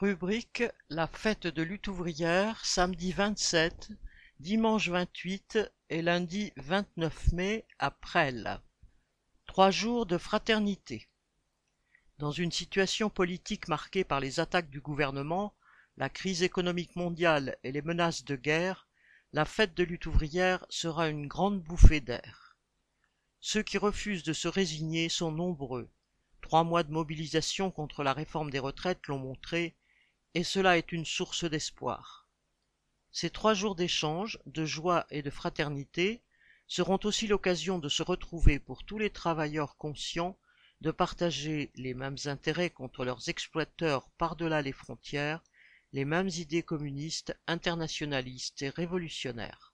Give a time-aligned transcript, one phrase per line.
[0.00, 3.92] Rubrique La fête de lutte ouvrière, samedi 27,
[4.40, 8.60] dimanche 28 et lundi 29 mai à Presles.
[9.46, 11.08] Trois jours de fraternité.
[12.18, 15.54] Dans une situation politique marquée par les attaques du gouvernement,
[15.96, 18.88] la crise économique mondiale et les menaces de guerre,
[19.32, 22.56] la fête de lutte ouvrière sera une grande bouffée d'air.
[23.38, 25.88] Ceux qui refusent de se résigner sont nombreux.
[26.40, 29.76] Trois mois de mobilisation contre la réforme des retraites l'ont montré,
[30.34, 32.28] et cela est une source d'espoir.
[33.12, 36.22] Ces trois jours d'échange, de joie et de fraternité
[36.66, 40.36] seront aussi l'occasion de se retrouver pour tous les travailleurs conscients
[40.80, 45.42] de partager les mêmes intérêts contre leurs exploiteurs par-delà les frontières,
[45.92, 49.73] les mêmes idées communistes, internationalistes et révolutionnaires.